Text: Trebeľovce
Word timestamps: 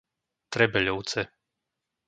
Trebeľovce 0.53 1.21